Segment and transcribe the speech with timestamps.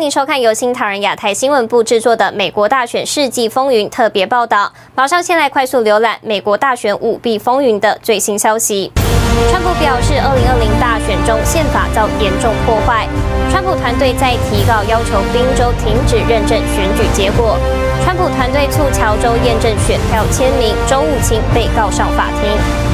[0.00, 4.72] 欢迎您收看由新唐人亚太新闻部制作的《美国大选世纪风云》特别报道。
[4.94, 8.90] 马上先来快速浏览美国大选舞弊风云的最新消息。
[9.50, 13.06] 川普表示，二零二零大选中宪法遭严重破坏。
[13.50, 17.58] 川普团队在提告要求宾州停止认证选举结果。
[18.02, 22.48] 川普团队促乔州验证选票签名，州务卿被告上法庭。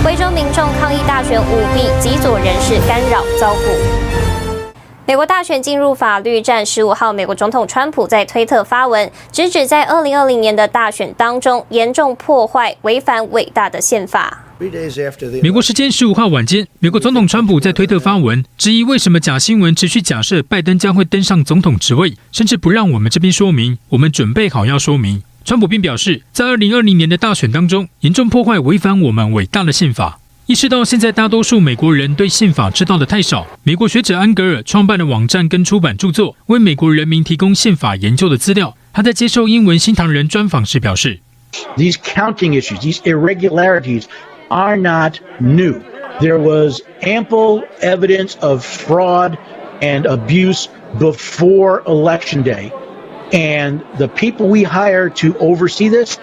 [0.05, 4.26] 维州民众抗议大选舞弊，极左人士干扰遭捕。
[5.09, 6.67] 美国大选进入法律战。
[6.67, 14.43] 十五号，美国总统川普在推特发文，直指在二零二零年的大选当中严重破坏、违反伟大的宪法。
[15.41, 25.23] 美国时间十五号晚间，美国总统川普在推特发文，质疑为什么假新闻持续假设拜登将会登上总统职位，甚至不让我们这边说明，我们准备好要说明。
[25.45, 30.19] 川普并表示，在二零二零年的大选当中，严重破坏、违反我们伟大的宪法。
[30.48, 38.76] 意识到现在大多数美国人对宪法知道的太少，美国学者安格尔创办的网站跟出版着作，为美国人民提供宪法研究的资料。
[38.92, 41.20] 他在接受英文新唐人专访时表示：“
[41.78, 44.04] These counting issues, these irregularities,
[44.50, 45.76] are not new.
[46.20, 49.38] There was ample evidence of fraud
[49.80, 50.66] and abuse
[51.00, 52.72] before Election Day,
[53.32, 56.18] and the people we hire to oversee this.”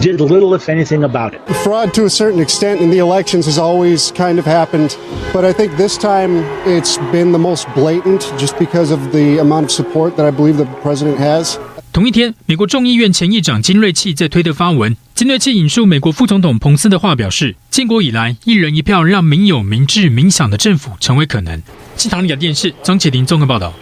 [0.00, 1.40] Did little, if anything, about it.
[1.62, 4.96] Fraud to a certain extent in the elections has always kind of happened,
[5.32, 9.64] but I think this time it's been the most blatant just because of the amount
[9.64, 11.56] of support that I believe the president has.
[11.92, 21.62] 同一天，美国众议院前议长金瑞气在推特发文，金瑞气引述美国副总统彭斯的话表示：“建国以来，一人一票让民有、民治、民享的政府成为可能。”
[21.96, 23.72] 新唐人亚电视张启林综合报道。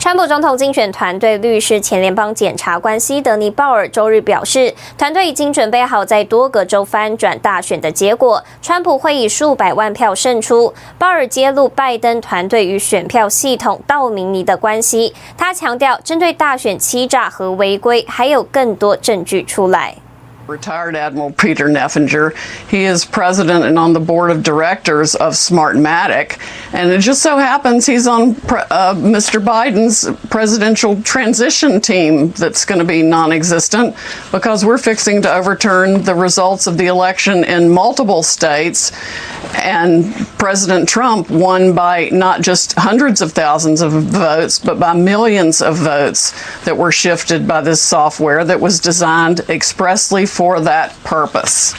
[0.00, 10.72] 川普总统竞选团队律师、前联邦检察官西德尼·鲍尔周日表示，团队已经准备好在多个州翻转大选的结果，川普会以数百万票胜出。
[10.98, 19.96] 鲍尔揭露拜登团队与选票系统道明尼的关系，他强调，针对大选欺诈和违规，还有更多证据出来。
[20.48, 22.34] Retired Admiral Peter Neffinger.
[22.70, 26.40] He is president and on the board of directors of Smartmatic.
[26.72, 29.44] And it just so happens he's on uh, Mr.
[29.44, 33.94] Biden's presidential transition team that's going to be non existent
[34.32, 38.90] because we're fixing to overturn the results of the election in multiple states.
[39.54, 45.60] And President Trump won by not just hundreds of thousands of votes, but by millions
[45.60, 46.32] of votes
[46.64, 51.74] that were shifted by this software that was designed expressly for that purpose.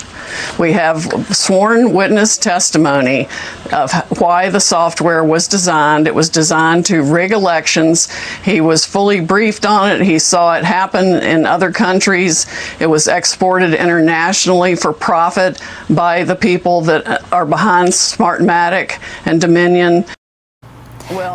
[0.59, 1.01] We have
[1.33, 3.29] sworn witness testimony
[3.71, 3.89] of
[4.19, 6.07] why the software was designed.
[6.07, 8.13] It was designed to rig elections.
[8.43, 10.01] He was fully briefed on it.
[10.01, 12.47] He saw it happen in other countries.
[12.81, 20.03] It was exported internationally for profit by the people that are behind Smartmatic and Dominion.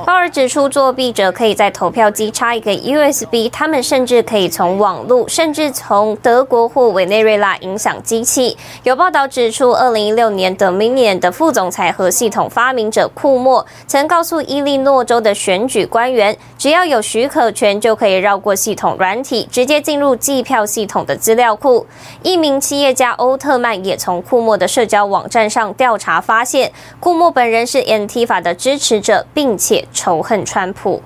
[0.07, 8.57] 鲍尔指出，作弊者可以在投票机插一个 USB，他们甚至可以从网络，甚至从德国或委内瑞拉影响机器。
[8.85, 21.87] 有报道指出，二零一六年 Dominion 的副总裁和系统发明者库莫曾告诉伊利诺州的选举官员，只要有许可权，就可以绕过系统软体，直接进入计票系统的资料库。
[22.23, 26.71] 一名企业家欧特曼也从库莫的社交网站上调查发现，
[27.01, 31.01] 库莫本人是 Antifa 的支持者，并且仇恨川普。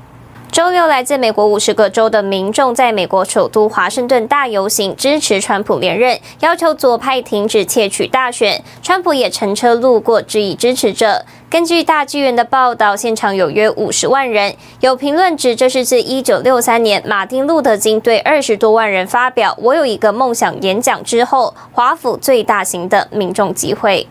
[0.50, 8.64] 周六，来自美国五十个州的民众在美国首都华盛顿大游行，支持川普连任，要求左派停止窃取大选。
[8.82, 11.24] 川普也乘车路过，质疑支持者。
[11.48, 14.56] 根据大纪元的报道，现场有约五十万人。
[14.80, 24.08] 有评论指，这是自一九六三年马丁·路德·金对二十多万人发表“我有一个梦想”演讲之后，华府最大型的民众集会。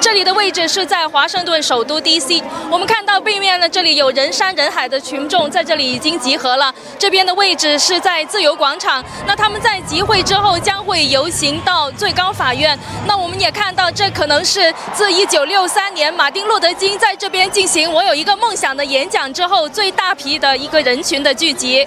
[0.00, 6.72] 这里的位置是在华盛顿首都 DC，我们看到背面呢，这里有人山人海的群众在这里已经集合了。
[6.98, 12.78] 这边的位置是在自由广场，那他们在集会之后将会游行到最高法院。
[13.06, 21.86] 那我们也看到，这可能是自1963年马丁·路德·金在这边进行“我有一个梦想”的演讲之后，最大批的一个人群的聚集。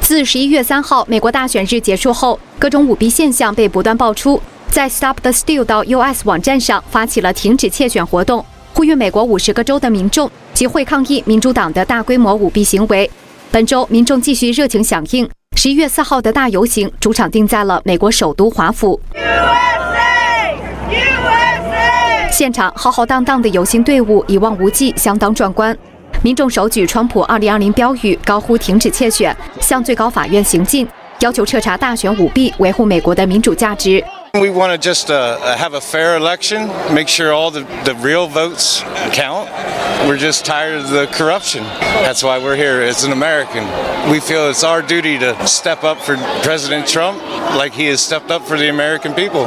[0.00, 4.40] 自十一月三号美国大选日结束后，各种舞弊现象被不断爆出。
[4.72, 8.42] 在 Stop the Steal 到 US 网站上发起了停止窃选活动，
[8.72, 13.08] 呼吁美国五十个州的民众集会抗议民主党的大规模舞弊行为。
[13.50, 15.28] 本周民众继续热情响应，
[15.58, 18.98] 十一月四号的大游行主场定在了美国首都华府。
[19.12, 20.56] USA!
[20.88, 22.32] USA!
[22.32, 25.76] 现场浩浩荡荡的游行队伍一望无际，相当壮观。
[26.22, 30.88] 民众手举川普二零二零标语，高呼停止窃选，向最高法院行进，
[31.20, 34.02] 要求彻查大选舞弊，维护美国的民主价值。
[34.40, 38.80] We want to just uh, have a fair election, make sure all the, the real votes
[39.12, 39.50] count.
[40.08, 41.64] We're just tired of the corruption.
[41.64, 43.62] That's why we're here as an American.
[44.10, 47.22] We feel it's our duty to step up for President Trump
[47.54, 49.44] like he has stepped up for the American people.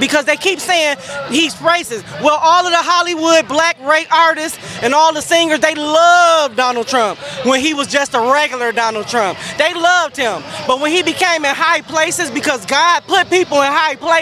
[0.00, 0.96] Because they keep saying
[1.28, 2.02] he's racist.
[2.22, 6.88] Well, all of the Hollywood black race artists and all the singers, they loved Donald
[6.88, 9.38] Trump when he was just a regular Donald Trump.
[9.58, 10.42] They loved him.
[10.66, 14.21] But when he became in high places, because God put people in high places,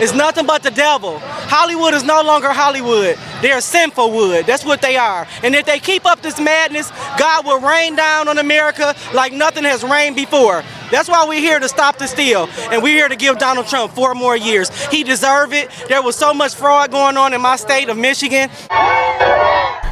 [0.00, 1.20] it's nothing but the devil.
[1.48, 3.16] Hollywood is no longer Hollywood.
[3.42, 4.46] They're sinful wood.
[4.46, 5.26] That's what they are.
[5.42, 9.64] And if they keep up this madness, God will rain down on America like nothing
[9.64, 10.62] has rained before.
[10.90, 12.48] That's why we're here to stop the steal.
[12.70, 14.70] And we're here to give Donald Trump four more years.
[14.90, 15.70] He deserved it.
[15.88, 18.48] There was so much fraud going on in my state of Michigan.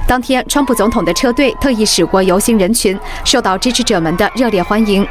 [0.09, 5.07] 当天，川普总统的车队特意驶过游行人群，受到支持者们的热烈欢迎。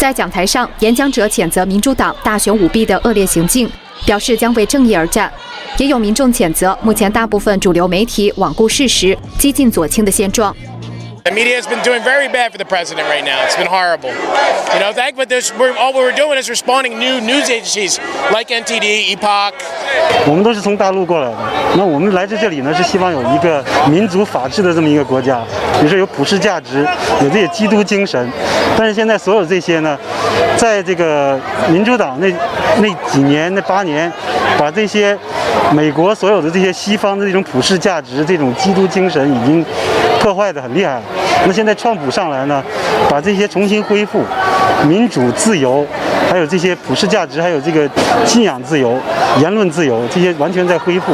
[0.00, 3.70] 在讲台上，演讲者谴责民主党大选舞弊的恶劣行径，
[4.06, 5.30] 表示将为正义而战。
[5.76, 10.56] 也有民众谴责目前大部分主流媒体罔顾事实、激进左倾的现状。
[11.24, 13.44] The media has been doing very bad for the president right now.
[13.44, 14.08] It's been horrible.
[14.08, 18.00] You know, thank but this, we're, all we're doing is responding new news agencies
[18.32, 19.54] like NTD, Epoch.
[20.26, 21.36] 我们都是从大陆过来的，
[21.76, 25.42] 那我们来自这里呢，是希望有一个民主法治的这么一个国家，
[25.82, 26.86] 也是有普世价值，
[27.22, 28.30] 有这些基督精神。
[28.78, 29.98] 但是现在所有这些呢，
[30.56, 31.38] 在这个
[31.68, 32.32] 民主党那
[32.78, 34.10] 那几年那八年，
[34.56, 35.16] 把这些
[35.72, 39.64] 美国所有的这些西方的这种普世价值、这种基督精神已经
[40.20, 41.00] 破坏得很厉害。
[41.46, 42.62] 那现在川普上来呢，
[43.08, 44.22] 把这些重新恢复，
[44.86, 45.84] 民主自由，
[46.30, 47.88] 还有这些普世价值，还有这个
[48.26, 48.96] 信仰自由、
[49.40, 51.12] 言论自由，这些完全在恢复。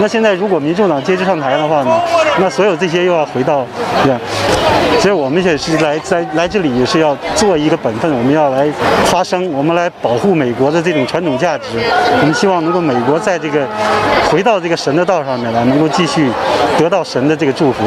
[0.00, 2.00] 那现在如果民主党接着上台的话呢，
[2.40, 3.64] 那所有这些又要回到
[4.02, 4.18] 这样。
[4.98, 8.68] 所以我们也是来在来这里也是要做一个本分，我们要来
[9.04, 11.64] 发声，我们来保护美国的这种传统价值。
[12.20, 13.66] 我们希望能够美国在这个
[14.30, 16.30] 回到这个神的道上面来，能够继续
[16.78, 17.84] 得到神的这个祝福。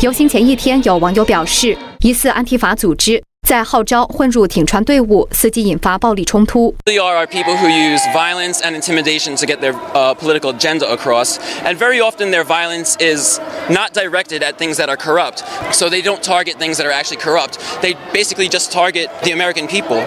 [0.00, 6.72] 游行前一天，有网友表示，疑似安提法组织在号召混入挺船队伍，伺机引发暴力冲突。
[6.84, 11.76] There are people who use violence and intimidation to get their uh, political agenda across, and
[11.76, 15.42] very often their violence is not directed at things that are corrupt.
[15.72, 17.58] So they don't target things that are actually corrupt.
[17.82, 20.04] They basically just target the American people.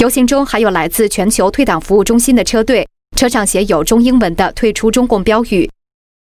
[0.00, 5.70] 游行中还有来自全球退党服务中心的车队，车上写有中英文的“退出中共”标语。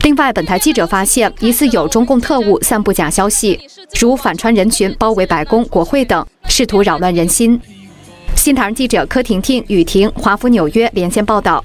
[0.04, 3.60] 另外，本台记者发现，疑似有中共特务散布假消息，
[3.98, 7.60] 如反川人群包围白宫、国会等，试图扰乱人心。
[8.36, 11.64] 新唐人记者柯婷婷、雨婷，华府纽约连线报道。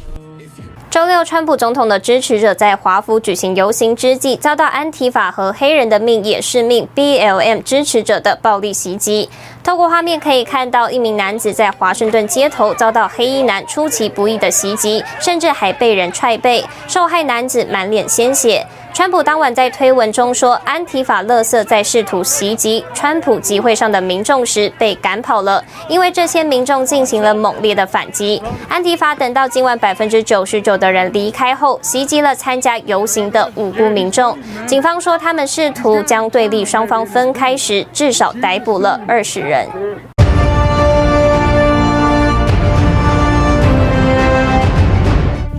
[0.89, 9.30] 周六，川普总统的支持者在华府举行游行之际，遭到安提法和黑人的命也是命 （BLM） 支持者的暴力袭击。
[9.63, 18.66] 透过画面可以看到，一名男子在华盛顿街头遭到黑衣男出其不意的袭击，甚至还被人踹背，受害男子满脸鲜血。
[18.94, 28.44] 川普当晚在推文中说，安提法勒瑟在试图袭击川普集会上的民众时被赶跑了，因为这些民众进行了猛烈的反击。
[28.68, 34.38] 安提法等到今晚百分之九十九的人离开后，袭击了参加游行的无辜民众。
[34.68, 39.51] 警方说，他们试图将对立双方分开时，至少逮捕了二十人。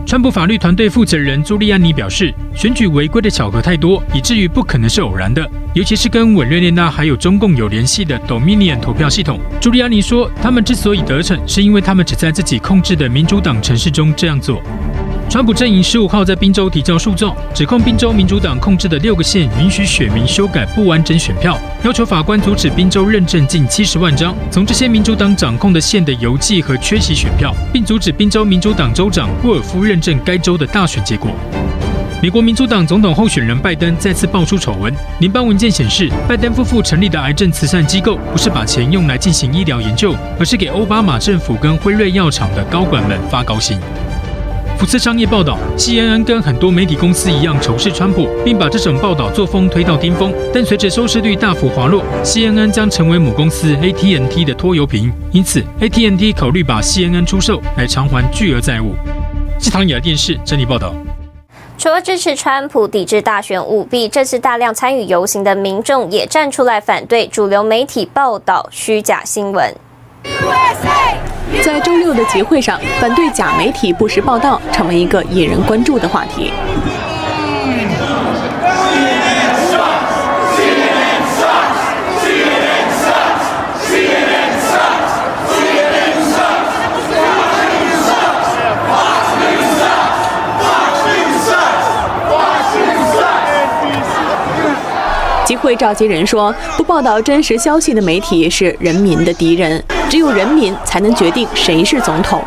[0.07, 9.41] 川普法律团队负责人朱利安尼表示，选举违规的巧合太多，以至于不可能是偶然的，尤其是跟委内瑞拉还有中共有联系的 Dominion 投票系统。
[9.59, 14.61] 朱利安尼说，他们之所以得逞，是因为他们只在自己控制的民主党城市中这样做。
[15.33, 31.31] 川普阵营十五号在宾州提交诉状，指控宾州民主党控制的六个县允许选民修改不完整选票，要求法官阻止宾州认证近七十万张从这些民主党掌控的县的邮寄和缺席选票，并阻止宾州民主党州长沃尔夫认证该州的大选结果。
[32.23, 43.81] 美国民主党总统候选人拜登再次爆出丑闻，联邦文件显示，拜登夫妇成立的癌症慈善机构不是把钱用来进行医疗研究，而是给欧巴马政府跟辉瑞药厂的高管们发高薪。
[44.83, 50.35] 福斯商业报道，CNN 跟很多媒体公司一样仇视川普，并把这种报道作风推到巅峰。
[50.53, 58.97] 但随着收视率大幅滑落，CNN 将成为母公司 AT&T 的拖油瓶，因此 AT&T 考虑把 CNN 出售来偿还巨额债务。
[59.57, 60.93] 这唐雅电视整理报道。
[61.79, 69.73] 除了支持川普、抵制大选舞弊，这次大量参与游行的民众也站出来反对主流媒体报道虚假新闻。
[71.61, 76.53] 在周六的集会上，反对假媒体不实报道成为一个引人关注的话题。
[95.45, 99.83] 集会召集人说，不报道真实消息的媒体是人民的敌人。
[100.13, 102.45] 只有人民才能决定谁是总统。”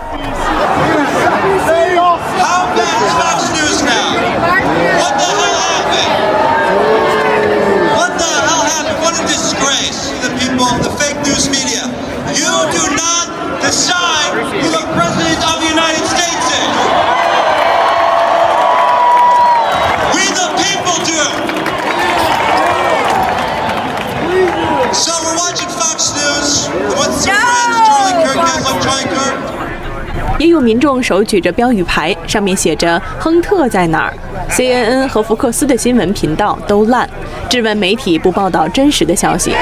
[30.66, 34.14] 民众手举着标语牌，上面写着“亨特在哪儿
[34.50, 37.08] ”，CNN 和福克斯的新闻频道都烂，
[37.48, 39.54] 质问媒体不报道真实的消息。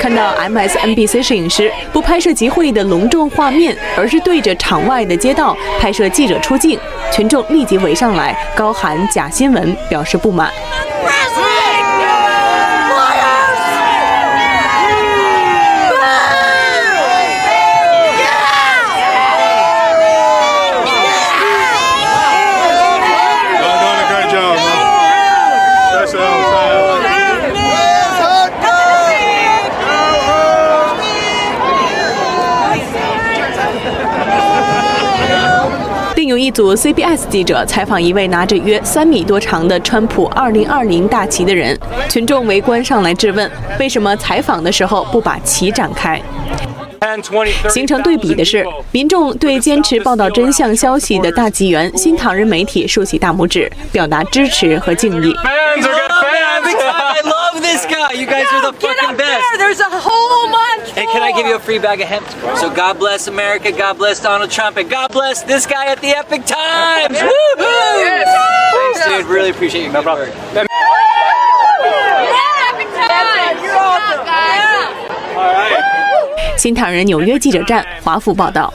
[0.00, 6.76] 看到 MSNBC 摄影师不拍摄集会的隆重画面，而是对着场外的街道拍摄记者出镜，
[7.12, 10.50] 群众立即围上来，高喊“假新闻”，表示不满。
[36.50, 41.78] 组 CBS 记者采访一位拿着约三米多长的川普2020大旗的人，
[42.08, 46.20] 群众围观上来质问：为什么采访的时候不把旗展开？
[47.68, 55.34] 形成对比的是，民众对坚持报道真相消息的大纪元新唐人媒体竖起大拇指，表达支持和敬意。
[57.69, 59.45] This guy, you guys are the fucking best.
[59.57, 60.91] There's a whole bunch.
[60.91, 62.27] Hey, can I give you a free bag of hemp?
[62.57, 66.09] So God bless America, God bless Donald Trump, and God bless this guy at the
[66.09, 67.17] Epic Times.
[67.17, 68.23] Woohoo!
[68.71, 69.25] Thanks, dude.
[69.25, 69.91] Really appreciate you.
[69.91, 70.29] No problem.
[70.29, 70.67] Epic
[72.93, 73.61] Times.
[73.61, 74.19] You're awesome.
[75.35, 75.83] All right.
[76.57, 78.73] 新唐人纽约记者站，华府报道。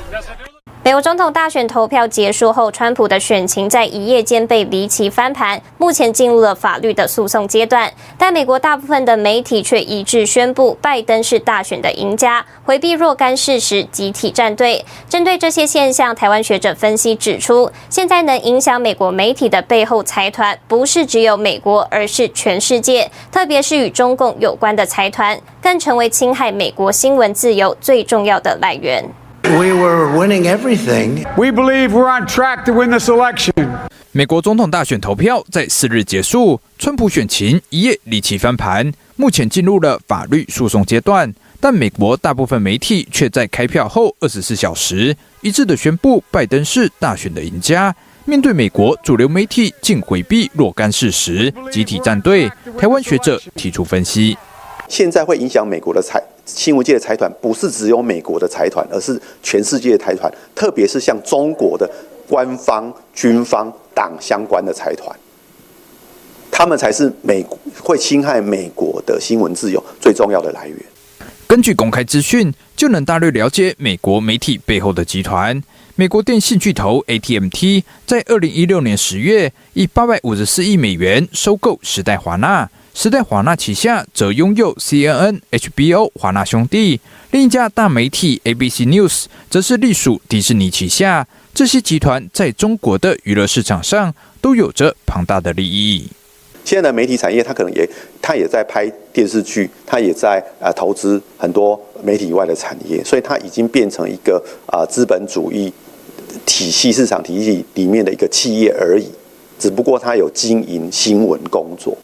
[0.86, 7.92] 美国总统大选投票结束后，川普的选情在一夜间被离奇翻盘，目前进入了法律的诉讼阶段。
[8.20, 14.86] 但美国大部分的媒体却一致宣布，拜登是大选的赢家，回避若干事实，集体站队。
[15.10, 29.04] 针对这些现象，台湾学者分析指出，现在能影响美国媒体的背后财团，不是只有美国，而是全世界，特别是与中共有关的财团，更成为侵害美国新闻自由最重要的来源。
[29.46, 31.24] We were winning everything.
[31.38, 33.54] We believe we're on track to win this election.
[34.12, 41.32] 美国总统大选投票在四日结束，川普选情一夜离奇翻盘，目前进入了法律诉讼阶段。
[41.62, 47.96] 但美国大部分媒体却在开票后二十四小时一致的宣布拜登是大选的赢家。
[48.26, 52.50] 面对美国主流媒体竟回避若干事实，集体站队，
[52.80, 54.36] 台湾学者提出分析：
[54.90, 56.20] 现在会影响美国的财。
[56.46, 61.90] 新闻界的财团不是只有美国的财团，而是全世界的财团，特别是像中国的
[62.28, 65.16] 官方、军方、党相关的财团，
[66.52, 67.46] 他们才是美
[67.82, 70.78] 会侵害美国的新闻自由最重要的来源。
[71.48, 75.62] 根据公开资讯，就能大略了解美国媒体背后的集团。
[75.96, 82.70] 美国电信巨头 AT&T 在二零一六年十月以八百五十四亿美元收购时代华纳。
[82.96, 86.98] 时代华纳旗下则拥有 CNN、HBO、华纳兄弟，
[87.32, 91.28] 另一家大媒体 ABC News 则是隶属迪士尼旗下。
[91.54, 96.08] 这些集团在中国的娱乐市场上都有着庞大的利益。
[96.64, 97.88] 现在的媒体产业，它可能也，
[98.22, 105.72] 它也在拍电视剧，它也在啊投资很多媒体以外的产业，所以它已经变成一个啊资本主义
[106.46, 109.06] 体系、市场体系里面的一个企业而已。
[109.60, 111.98] 只不过它有经营新闻工作。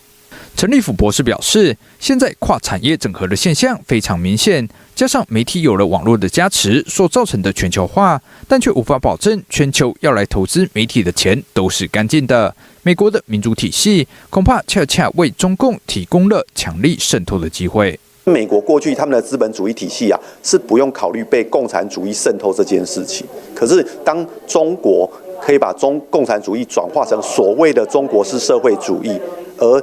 [0.55, 12.55] 陈立甫博士表示，现在跨产业整合的现象非常明显，加上媒体有了网络的加持所造成的全球化，但却无法保证全球要来投资媒体的钱都是干净的。
[12.83, 17.99] 美国的民主体系恐怕恰恰为中共提供了强力渗透的机会。
[18.25, 23.25] 美国过去他们的资本主义体系啊，是不用考虑被共产主义渗透这件事情。
[23.55, 25.09] 可是当中国
[25.41, 29.19] 可以把中共产主义转化成所谓的中国式社会主义，
[29.57, 29.79] 而